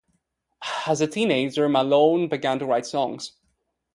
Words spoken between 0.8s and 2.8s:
As an teenager, Malone began to